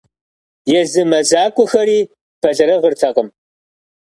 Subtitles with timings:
[0.79, 1.99] Езы мэзакӏуэхэри
[2.41, 3.27] бэлэрыгъыртэкъым.